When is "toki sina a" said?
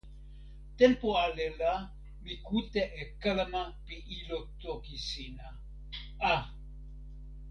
4.61-6.33